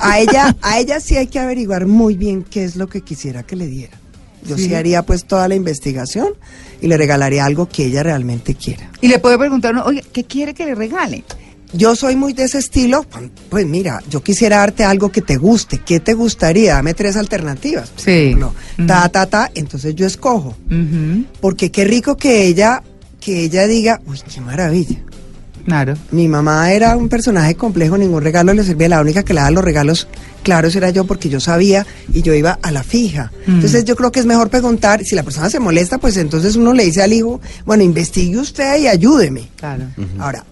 [0.01, 3.43] a ella, a ella sí hay que averiguar muy bien qué es lo que quisiera
[3.43, 3.98] que le diera.
[4.47, 4.73] Yo sí, Sí.
[4.75, 6.29] haría pues toda la investigación
[6.81, 8.89] y le regalaría algo que ella realmente quiera.
[9.01, 11.23] Y le puede preguntar, oye, ¿qué quiere que le regale?
[11.71, 13.05] Yo soy muy de ese estilo,
[13.49, 16.73] pues mira, yo quisiera darte algo que te guste, ¿qué te gustaría?
[16.75, 17.89] Dame tres alternativas.
[17.89, 18.09] por Sí.
[18.11, 18.55] ejemplo.
[18.87, 20.55] Ta, ta, ta, entonces yo escojo.
[21.41, 22.81] Porque qué rico que ella,
[23.19, 24.97] que ella diga, uy, qué maravilla.
[25.65, 25.95] Claro.
[26.11, 29.51] Mi mamá era un personaje complejo, ningún regalo le servía, la única que le daba
[29.51, 30.07] los regalos
[30.43, 33.31] claros era yo porque yo sabía y yo iba a la fija.
[33.45, 33.55] Mm.
[33.55, 36.73] Entonces yo creo que es mejor preguntar, si la persona se molesta, pues entonces uno
[36.73, 39.49] le dice al hijo, bueno, investigue usted y ayúdeme.
[39.57, 39.83] Claro.
[40.17, 40.43] Ahora,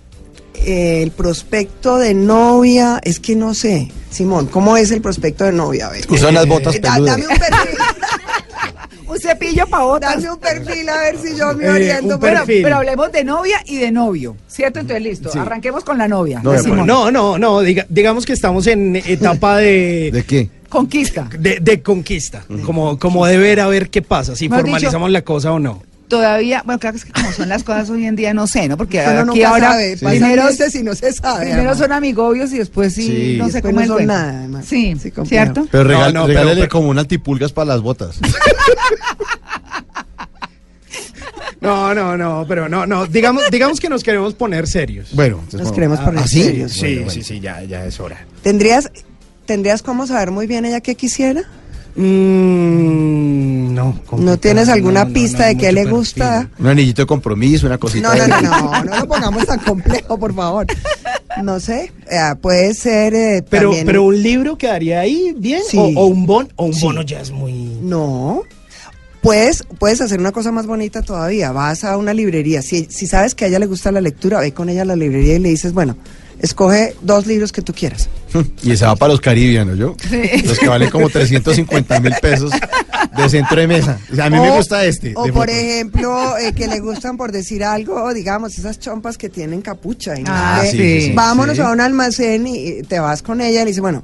[0.56, 5.52] eh, el prospecto de novia, es que no sé, Simón, ¿cómo es el prospecto de
[5.52, 5.88] novia?
[5.88, 6.06] A ver.
[6.10, 7.18] Usan las botas Eh, da- peludas.
[7.18, 7.78] dame un perfil,
[9.08, 10.16] Un cepillo para botas.
[10.16, 12.18] dame un perfil a ver si yo me Eh, oriento.
[12.20, 12.62] Bueno, perfil.
[12.64, 14.80] pero hablemos de novia y de novio, ¿cierto?
[14.80, 16.42] Entonces, listo, arranquemos con la novia.
[16.44, 20.10] No, no, no, diga- digamos que estamos en etapa de...
[20.14, 20.50] ¿De qué?
[20.70, 21.30] Conquista.
[21.40, 25.54] De, de conquista, como, como de ver a ver qué pasa, si formalizamos la cosa
[25.54, 25.82] o no.
[26.08, 28.70] Todavía, bueno, claro que es que como son las cosas hoy en día, no sé,
[28.70, 28.78] ¿no?
[28.78, 31.40] Porque Uno aquí nunca ahora sabe, pasan primero, y no se sabe.
[31.42, 31.78] primero además.
[31.80, 33.36] son amigobios y después sí, Sí.
[33.38, 34.66] no sé cómo es nada, además.
[34.66, 35.12] Sí, Sí.
[35.26, 35.68] ¿cierto?
[35.70, 38.20] Pero No, regal- no, pero- regálele pero- como un antipulgas para las botas.
[41.60, 45.10] No, no, no, pero no, no, digamos, digamos que nos queremos poner serios.
[45.14, 46.44] Bueno, entonces, Nos queremos poner ¿Ah, sí?
[46.44, 46.72] serios.
[46.72, 47.12] Sí, Bueno, bueno.
[47.12, 48.26] sí, sí, ya, ya es hora.
[48.44, 48.92] ¿Tendrías,
[49.48, 51.44] ¿Tendrías cómo saber muy bien ella qué quisiera?
[51.98, 53.96] Mm, no.
[54.18, 55.92] ¿No tienes alguna no, pista no, de qué le perfil.
[55.98, 56.50] gusta?
[56.60, 58.16] Un anillito de compromiso, una cosita.
[58.16, 60.66] No, no, no, no, no lo pongamos tan complejo, por favor.
[61.44, 65.78] No sé, eh, puede ser eh, Pero, también- pero un libro quedaría ahí bien Sí.
[65.78, 66.82] o, o un bon o un Sí.
[66.84, 68.42] bono ya es muy No.
[69.22, 71.52] Puedes, puedes hacer una cosa más bonita todavía.
[71.52, 72.62] Vas a una librería.
[72.62, 74.96] Si, si sabes que a ella le gusta la lectura, ve con ella a la
[74.96, 75.98] librería y le dices, bueno,
[76.40, 78.10] escoge dos libros que tú quieras.
[78.64, 79.96] Y ese va para los caribianos, ¿yo?
[80.46, 84.00] Los que valen como 350 mil pesos de centro de mesa.
[84.12, 85.14] O sea, a mí me gusta este.
[85.16, 85.52] O por foto.
[85.52, 90.20] ejemplo, eh, que le gustan por decir algo, digamos, esas chompas que tienen capucha.
[90.20, 91.62] Y no Ah, sí, sí, Vámonos sí.
[91.62, 94.04] a un almacén y y te vas con ella y le dices, bueno,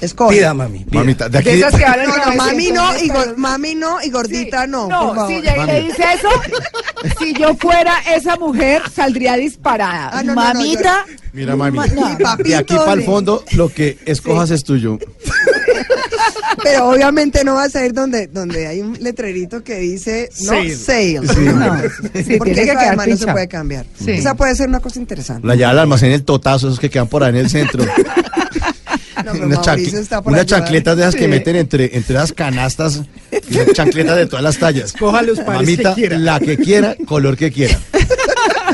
[0.00, 0.36] escoge.
[0.36, 0.84] Pida, mami.
[0.84, 1.00] pida.
[1.00, 1.50] Mamita, de aquí.
[1.50, 4.82] De esas que valen No, no, 900 mami no, y, mami no, y gordita no,
[4.88, 5.28] por No, favor.
[5.28, 6.28] si llega y le dice eso,
[7.18, 10.10] si yo fuera esa mujer, saldría disparada.
[10.12, 11.04] Ah, no, no, no, Mamita.
[11.32, 11.78] Mira, mami.
[12.44, 14.98] De aquí para el fondo, lo que escojas es tuyo.
[16.62, 20.74] Pero obviamente no vas a ir donde, donde hay un letrerito que dice no Sale.
[20.74, 21.20] sale.
[21.20, 21.76] No,
[22.24, 23.86] sí, Porque que además no se puede cambiar.
[24.02, 24.12] Sí.
[24.12, 25.46] Esa puede ser una cosa interesante.
[25.46, 27.84] La llave al almacén, el totazo, esos que quedan por ahí en el centro.
[29.26, 29.32] No,
[30.12, 33.02] pero Unas chancletas de esas que meten entre, entre las canastas,
[33.74, 34.92] chancletas de todas las tallas.
[34.92, 36.18] Coja los pares Mamita, que quiera.
[36.18, 37.78] la que quiera, color que quiera.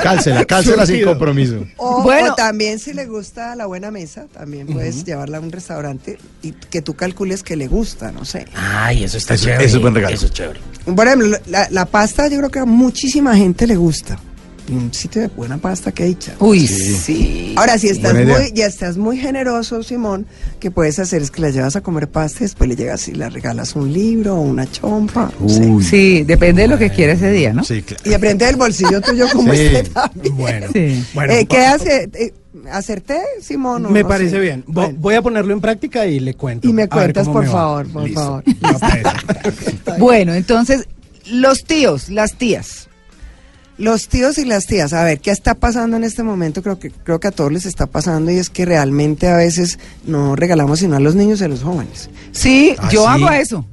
[0.03, 1.65] Cálcela, cálcela sin compromiso.
[1.77, 2.33] O, Bueno.
[2.33, 6.53] o también si le gusta la buena mesa, también puedes llevarla a un restaurante y
[6.53, 8.47] que tú calcules que le gusta, no sé.
[8.55, 9.65] Ay, eso está Eso- chévere.
[9.65, 10.15] eso es buen regalo.
[10.15, 10.61] Eso es chévere.
[10.85, 14.19] Por ejemplo, la, la pasta yo creo que a muchísima gente le gusta.
[14.71, 16.35] Un sitio de buena pasta que dicha.
[16.39, 16.95] Uy, Sí.
[16.97, 17.55] sí.
[17.57, 18.39] Ahora, si estás Buena idea.
[18.39, 20.27] muy, ya estás muy generoso, Simón,
[20.61, 23.13] que puedes hacer es que la llevas a comer pasta y después le llegas y
[23.13, 25.33] le regalas un libro o una chompa.
[25.41, 25.83] Uy.
[25.83, 27.65] Sí, depende de lo que quiera ese día, ¿no?
[27.65, 28.03] Sí, claro.
[28.09, 29.61] Y aprende del bolsillo tuyo como Sí.
[29.63, 30.37] este también.
[30.37, 31.05] Bueno, Sí.
[31.13, 31.33] bueno.
[31.33, 32.09] Eh, ¿Qué hace?
[32.15, 32.33] Eh,
[32.71, 33.91] ¿Hacerte, Simón?
[33.93, 34.39] Me no parece sé?
[34.41, 34.63] bien.
[34.69, 34.95] Bueno.
[34.99, 36.69] Voy a ponerlo en práctica y le cuento.
[36.69, 38.21] Y me cuentas, por favor, por Listo.
[38.21, 38.45] favor.
[38.45, 39.99] Pues.
[39.99, 40.87] Bueno, entonces,
[41.31, 42.89] los tíos, las tías.
[43.83, 46.63] Los tíos y las tías, a ver, ¿qué está pasando en este momento?
[46.63, 49.81] Creo que, creo que a todos les está pasando y es que realmente a veces
[50.07, 52.09] no regalamos sino a los niños y a los jóvenes.
[52.31, 53.07] Sí, Ah, yo sí.
[53.09, 53.67] hago eso.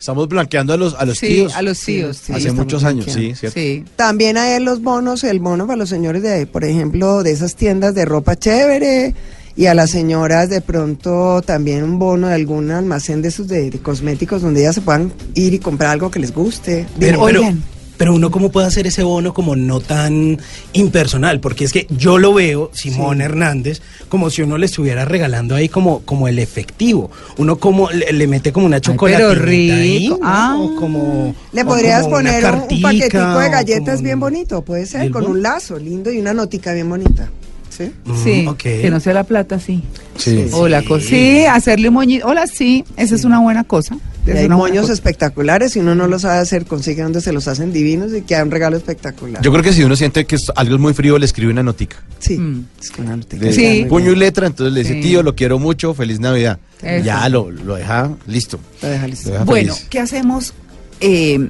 [0.00, 1.54] Estamos blanqueando a los, a los sí, tíos.
[1.54, 2.16] a los tíos.
[2.16, 2.32] sí.
[2.32, 3.34] Hace muchos años, sí.
[3.36, 3.58] ¿cierto?
[3.60, 3.84] Sí.
[3.94, 7.94] También hay los bonos, el bono para los señores de, por ejemplo, de esas tiendas
[7.94, 9.14] de ropa chévere
[9.56, 13.70] y a las señoras de pronto también un bono de algún almacén de esos de,
[13.70, 16.84] de cosméticos donde ellas se puedan ir y comprar algo que les guste.
[16.98, 17.62] Pero, pero, Oigan.
[17.96, 20.38] Pero uno cómo puede hacer ese bono como no tan
[20.72, 23.22] impersonal, porque es que yo lo veo, Simón Sí.
[23.22, 27.10] Hernández, como si uno le estuviera regalando ahí como, como el efectivo.
[27.38, 30.18] Uno como le, le mete como una pero chocolatina ahí, rico.
[30.20, 30.28] ¿no?
[30.28, 30.56] Ah.
[30.58, 34.86] O como Le o podrías como una poner un- paquetico de galletas bien bonito, puede
[34.86, 35.34] ser, ¿Del con bono?
[35.34, 37.30] un lazo lindo y una notica bien bonita.
[37.68, 37.92] ¿Sí?
[38.06, 39.82] Mm, Sí, que no sea la plata, sí.
[40.16, 40.46] Sí.
[40.52, 42.26] Hola, co- sí, hacerle un moñito.
[42.26, 43.98] Hola, sí, esa es una buena cosa.
[44.26, 47.72] Y hay moños espectaculares, si uno no los sabe hacer, consigue donde se los hacen
[47.72, 49.40] divinos y queda un regalo espectacular.
[49.42, 51.62] Yo creo que si uno siente que es- algo es muy frío, le escribe una
[51.62, 51.96] notica.
[52.18, 52.64] sí, Mm.
[52.80, 53.86] es que una notica De Sí.
[53.88, 55.00] puño y letra, entonces le dice, Sí.
[55.02, 56.58] tío, lo quiero mucho, feliz Navidad.
[56.82, 57.04] Eso.
[57.04, 58.58] Ya lo, lo deja listo.
[58.82, 59.28] Lo deja listo.
[59.28, 59.86] Lo deja Bueno, feliz.
[59.90, 60.54] ¿qué hacemos?
[61.00, 61.48] Eh,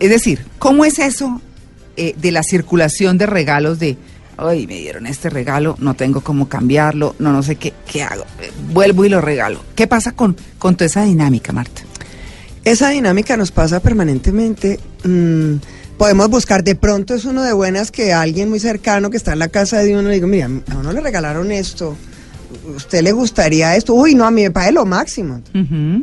[0.00, 1.40] es decir, ¿cómo es eso
[1.96, 3.96] eh, de la circulación de regalos de,
[4.36, 8.24] ay, me dieron este regalo, no tengo cómo cambiarlo, no, no sé qué, qué hago?
[8.40, 9.60] Eh, vuelvo y lo regalo.
[9.74, 11.82] ¿Qué pasa con, con toda esa dinámica, Marta?
[12.64, 14.80] Esa dinámica nos pasa permanentemente.
[15.04, 15.54] mm,
[15.96, 19.38] podemos buscar, de pronto es uno de buenas que alguien muy cercano que está en
[19.38, 21.96] la casa de uno le digo, mira, a uno le regalaron esto,
[22.76, 23.94] ¿usted le gustaría esto?
[23.94, 25.40] Uy, no, a mí me parece lo máximo.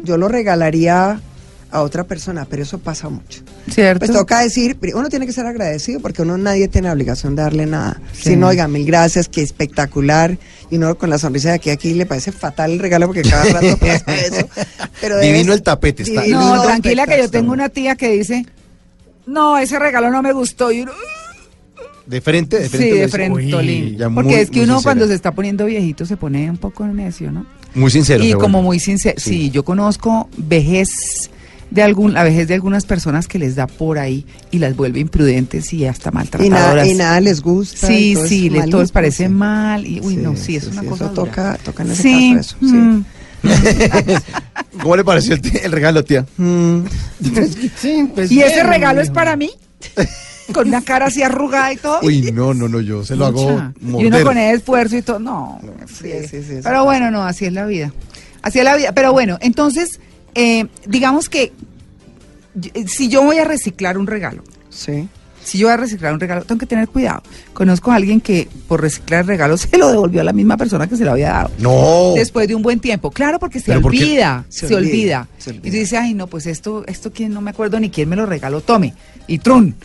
[0.04, 1.20] Yo lo regalaría
[1.74, 3.42] a otra persona, pero eso pasa mucho.
[3.70, 4.06] ¿Cierto?
[4.06, 7.42] Pues toca decir, uno tiene que ser agradecido porque uno nadie tiene la obligación de
[7.42, 8.00] darle nada.
[8.14, 8.30] Sí.
[8.30, 10.38] Si no, oiga, mil gracias, qué espectacular.
[10.70, 13.24] Y uno con la sonrisa de aquí a aquí le parece fatal el regalo porque
[13.24, 14.48] cada rato pasa eso.
[15.02, 18.10] Pero Divino debes- el tapete, está- divino, no, tranquila que yo tengo una tía que
[18.10, 18.46] dice,
[19.26, 20.72] no, ese regalo no me gustó.
[20.72, 20.92] Y uno,
[22.06, 22.92] De frente, de frente.
[22.92, 24.82] sí, de frente, Uy, Porque muy- es que uno sincera.
[24.84, 27.46] cuando se está poniendo viejito se pone un poco necio, ¿no?
[27.76, 28.24] Muy sincero.
[28.24, 29.30] y como muy sincero, sí.
[29.32, 29.50] Sí.
[29.50, 31.32] yo conozco vejez
[31.74, 35.00] de algún, la vejez de algunas personas que les da por ahí y las vuelve
[35.00, 36.60] imprudentes y hasta Y, maltratadoras.
[36.76, 37.88] nada, y nada les gusta.
[37.88, 39.30] Sí, y todo es sí, les, todo les parece sí.
[39.30, 41.26] mal y uy, no, sí, es una sí, cosa Eso dura.
[41.32, 42.68] toca, toca en ese Sí, caso eso.
[42.68, 42.76] Sí.
[42.76, 43.06] mm.
[44.82, 46.26] ¿Cómo le pareció el, el regalo, tía?
[46.38, 46.82] Mm.
[47.80, 49.52] Sí, pues ¿Y ese regalo es para mí?
[50.54, 52.00] Con una cara así arrugada y todo.
[52.04, 53.74] Uy, no, no, no, yo se lo hago Pucha.
[53.82, 54.24] Y uno morder.
[54.24, 55.20] con el esfuerzo y todo.
[55.20, 57.92] No, me sí, sí, sí, Pero bueno, no, así es la vida.
[58.42, 58.92] Así es la vida.
[58.94, 60.00] Pero bueno, entonces,
[60.36, 61.63] eh, digamos que y-
[62.88, 65.08] si yo voy a reciclar un regalo, Sí.
[65.44, 67.22] si yo voy a reciclar un regalo, tengo que tener cuidado.
[67.54, 70.88] Conozco a alguien que por reciclar el regalo se lo devolvió a la misma persona
[70.88, 71.52] que se lo había dado.
[71.60, 72.14] No.
[72.16, 73.12] Después de un buen tiempo.
[73.12, 74.88] Claro, porque se olvida, se, Se olvida.
[74.92, 75.68] olvida, se olvida.
[75.68, 78.16] Y tú dices, ay, no, pues esto, esto quién no me acuerdo ni quién me
[78.16, 78.94] lo regaló, tome.
[79.28, 79.76] Y trun.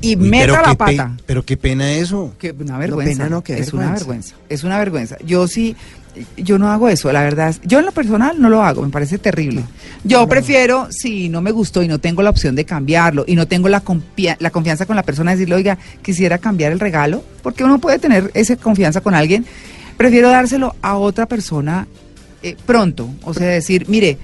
[0.00, 2.34] Y Uy, meta pero la pe- pena pero qué pena eso.
[2.38, 3.12] que una vergüenza.
[3.24, 4.34] pena no, qué es una vergüenza.
[4.48, 5.16] Es una vergüenza.
[5.24, 5.76] Yo sí,
[6.36, 7.54] yo no hago eso, la verdad.
[7.64, 9.64] Yo en lo personal no lo hago, me parece terrible.
[10.04, 13.46] Yo prefiero, si no me gustó y no tengo la opción de cambiarlo y no
[13.46, 17.64] tengo la, confia- la confianza con la persona, decirle, oiga, quisiera cambiar el regalo, porque
[17.64, 19.44] uno puede tener esa confianza con alguien,
[19.96, 21.86] prefiero dárselo a otra persona
[22.42, 23.08] eh, pronto.
[23.22, 24.16] O sea, decir, mire,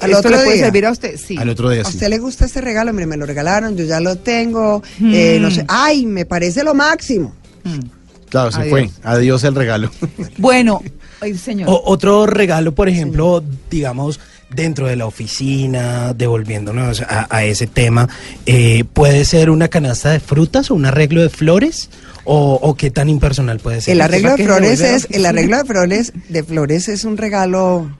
[0.00, 0.64] Al esto otro le puede día.
[0.64, 1.16] servir a usted.
[1.18, 1.36] Sí.
[1.36, 1.90] Al otro día ¿A sí.
[1.96, 2.92] usted le gusta este regalo?
[2.94, 4.82] Mire, me lo regalaron, yo ya lo tengo.
[5.02, 5.42] eh, Mm.
[5.42, 5.64] no sé.
[5.68, 7.34] Ay, me parece lo máximo.
[7.64, 7.80] Mm.
[8.30, 8.70] Claro, se Adiós.
[8.70, 8.90] fue.
[9.02, 9.90] Adiós el regalo.
[10.38, 10.80] Bueno,
[11.20, 11.68] ay, señor.
[11.68, 14.20] O- otro regalo, por ejemplo, digamos,
[14.54, 18.08] dentro de la oficina, devolviéndonos a, a ese tema,
[18.46, 21.90] eh, ¿puede ser una canasta de frutas o un arreglo de flores?
[22.24, 23.92] ¿O, o qué tan impersonal puede ser?
[23.94, 27.90] El arreglo ¿Para de flores es, el arreglo de flores, de flores es un regalo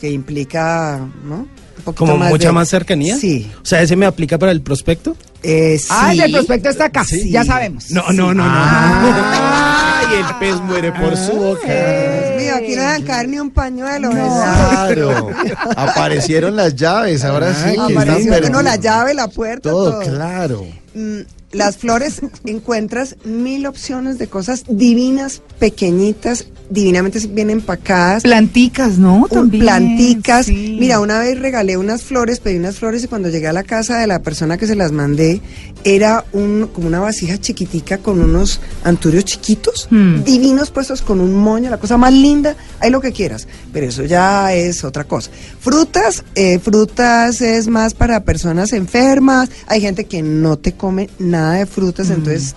[0.00, 1.46] que implica, ¿no?
[1.78, 3.16] Un poquito ¿Como mucha de- más cercanía?
[3.16, 3.50] Sí.
[3.62, 5.16] O sea, ¿ese me aplica para el prospecto?
[5.42, 5.86] Eh, sí.
[5.90, 7.30] Ah, el prospecto está acá, Sí.
[7.30, 7.90] ya sabemos.
[7.90, 8.50] No, no, no, no.
[8.52, 11.66] Ay, el pez muere por su boca.
[11.66, 14.10] Dios mío, aquí no dejan caer ni un pañuelo.
[14.10, 14.70] ¿verdad?
[14.94, 15.30] Claro.
[15.76, 17.64] Aparecieron las llaves, ahora sí.
[17.64, 20.00] que están Apareció, no, la llave, la puerta, Todo, todo.
[20.00, 20.66] claro.
[20.94, 21.20] Mm,
[21.52, 28.22] Las flores encuentras mil opciones de cosas divinas, pequeñitas, divinamente bien empacadas.
[28.22, 29.26] Planticas, ¿no?
[29.30, 29.64] También.
[29.64, 30.46] planticas.
[30.46, 30.76] sí.
[30.78, 33.98] Mira, una vez regalé unas flores, pedí unas flores y cuando llegué a la casa
[33.98, 35.40] de la persona que se las mandé,
[35.84, 40.22] era un, como una vasija chiquitica con unos anturios chiquitos, Hmm.
[40.24, 44.04] divinos puestos con un moño, la cosa más linda, hay lo que quieras, pero eso
[44.04, 45.30] ya es otra cosa.
[45.60, 51.54] Frutas, eh, frutas es más para personas enfermas, hay gente que no te come nada
[51.54, 52.54] de frutas, entonces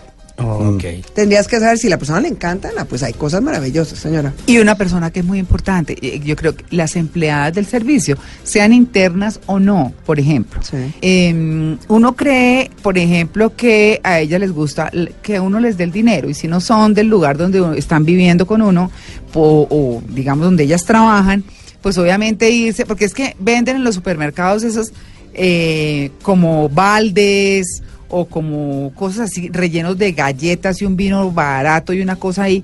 [1.14, 4.34] Tendrías que saber si la persona le encanta, pues hay cosas maravillosas, señora.
[4.48, 8.18] Y una persona que es muy importante, eh, yo creo que las empleadas del servicio,
[8.44, 10.62] sean internas o no, por ejemplo.
[10.64, 10.78] Sí.
[11.02, 15.92] Eh, uno cree, por ejemplo, que a ellas les gusta que uno les dé el
[15.92, 18.92] dinero y si no son del lugar donde uno- están viviendo con uno
[19.32, 21.44] po- o digamos donde ellas trabajan,
[21.82, 24.92] pues obviamente irse, porque es que venden en los supermercados esos
[25.34, 32.02] eh, como baldes o como cosas así rellenos de galletas y un vino barato y
[32.02, 32.64] una cosa ahí.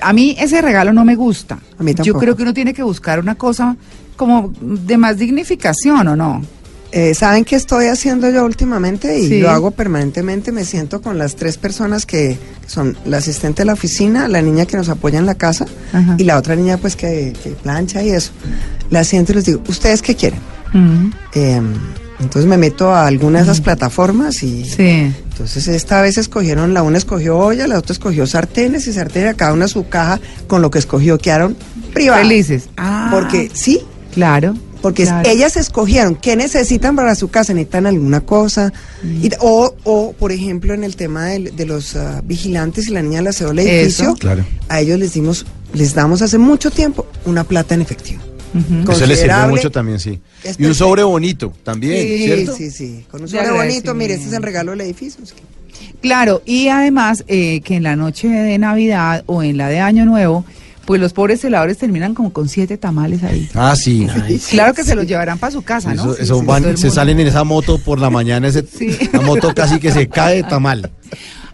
[0.00, 1.58] A mí ese regalo no me gusta.
[1.78, 3.76] A mí Yo creo que uno tiene que buscar una cosa
[4.16, 6.42] como de más dignificación, ¿o no?
[6.94, 9.18] Eh, ¿Saben qué estoy haciendo yo últimamente?
[9.18, 9.40] Y Sí.
[9.40, 10.52] lo hago permanentemente.
[10.52, 14.66] Me siento con las tres personas que son la asistente de la oficina, la niña
[14.66, 16.16] que nos apoya en la casa Ajá.
[16.18, 18.32] y la otra niña pues que, que plancha y eso.
[18.90, 20.40] La siento y les digo, ¿ustedes qué quieren?
[20.74, 21.62] Mm, Eh,
[22.22, 25.12] entonces me meto a alguna de esas plataformas y Sí.
[25.30, 29.52] entonces esta vez escogieron, la una escogió olla, la otra escogió sartenes y sartenes, cada
[29.52, 31.56] una su caja con lo que escogió, quedaron
[31.92, 32.22] privadas.
[32.26, 32.68] Felices.
[32.76, 33.80] Ah, Porque sí,
[34.14, 34.54] Claro.
[34.82, 35.28] porque claro.
[35.28, 38.72] ellas escogieron qué necesitan para su casa, necesitan alguna cosa.
[39.02, 39.24] Mm.
[39.24, 43.18] Y- o, o, por ejemplo, en el tema de, los ah, vigilantes y la niña
[43.18, 44.14] del aseo del edificio, Eso.
[44.16, 44.44] Claro.
[44.68, 48.20] a ellos les dimos, les damos hace mucho tiempo una plata en efectivo.
[48.54, 48.60] Ujú.
[48.60, 49.56] Eso le sirve Considerable.
[49.56, 50.20] mucho también, sí.
[50.58, 52.54] Y un sobre bonito también, sí, ¿cierto?
[52.56, 53.04] sí, sí.
[53.10, 55.22] Con un sobre bonito, mire, este es el regalo del edificio.
[55.24, 55.42] es que-
[56.00, 60.04] Claro, y además eh, que en la noche de Navidad o en la de Año
[60.04, 60.44] Nuevo,
[60.84, 63.48] pues los pobres celadores terminan como con siete tamales ahí.
[63.54, 64.06] Ah, sí.
[64.50, 66.12] Claro que se los llevarán para su casa, ¿no?
[66.12, 68.90] Eso, eso Sí, van- se salen en esa moto por la mañana, ese, Sí.
[69.12, 70.90] la moto casi que se cae de tamal.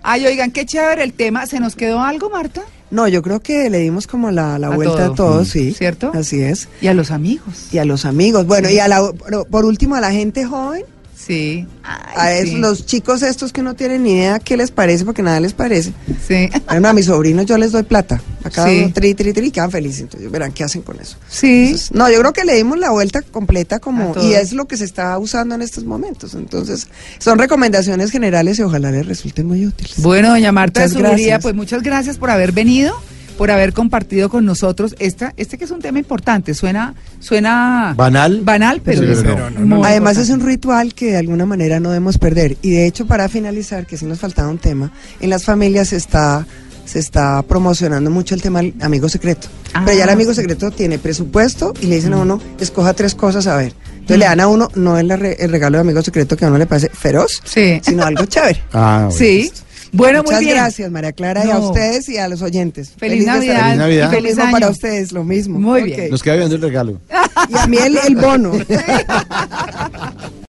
[0.02, 1.46] Ay, oigan, qué chévere el tema.
[1.46, 2.62] ¿Se nos quedó algo, Marta?
[2.90, 5.12] No, yo creo que le dimos como la, la A vuelta todo.
[5.12, 5.50] a todos, Mm.
[5.50, 5.74] sí.
[5.74, 6.10] ¿Cierto?
[6.14, 6.68] Así es.
[6.80, 7.66] Y a los amigos.
[7.70, 8.46] Y a los amigos.
[8.46, 9.02] Bueno, y a la,
[9.50, 10.84] por último a la gente joven,
[11.28, 11.66] Sí.
[11.84, 12.56] a sí.
[12.56, 15.92] los chicos estos que no tienen ni idea qué les parece, porque nada les parece.
[16.26, 16.48] Sí.
[16.66, 18.20] Ejemplo, a mis sobrinos yo les doy plata.
[18.42, 18.78] A cada Sí.
[18.84, 20.00] uno tri, tri, tri, y quedan felices.
[20.00, 21.16] Entonces verán qué hacen con eso.
[21.28, 21.66] Sí.
[21.66, 24.76] Entonces, no, yo creo que le dimos la vuelta completa como y es lo que
[24.78, 26.34] se está usando en estos momentos.
[26.34, 26.86] Entonces,
[27.18, 30.00] son recomendaciones generales y ojalá les resulten muy útiles.
[30.00, 31.42] Bueno, doña Marta de Muchas gracias.
[31.42, 32.94] pues muchas gracias por haber venido,
[33.38, 36.52] por haber compartido con nosotros esta, este que es un tema importante.
[36.54, 38.40] Suena, suena Banal.
[38.42, 41.80] banal, pero, Sí, es pero no, muy Además es un ritual que de alguna manera
[41.80, 42.56] no debemos perder.
[42.62, 45.96] Y de hecho, para finalizar, que si nos faltaba un tema, en las familias se
[45.96, 46.46] está,
[46.84, 49.46] se está promocionando mucho el tema del amigo secreto.
[49.72, 50.36] Ah, Pero ya el amigo sí.
[50.40, 53.72] secreto tiene presupuesto y le dicen a uno, escoja tres cosas a ver.
[53.92, 56.48] Entonces le dan a uno, no el, re- el regalo de amigo secreto que a
[56.48, 57.78] uno le parece feroz, Sí.
[57.84, 58.62] sino algo chévere.
[58.72, 59.16] Ah, bueno.
[59.18, 59.52] Sí.
[59.92, 60.56] Bueno, Muchas muy bien.
[60.56, 61.68] gracias, María Clara, y a No.
[61.68, 62.92] ustedes y a los oyentes.
[62.98, 63.62] Feliz, estar Navidad.
[63.64, 64.02] Feliz Navidad.
[64.02, 64.52] y Lo feliz mismo año.
[64.52, 65.58] para ustedes, lo mismo.
[65.58, 65.86] Muy Ok.
[65.86, 66.10] bien.
[66.10, 67.00] Nos queda viendo el regalo.
[67.48, 68.52] Y a mí el, el bono.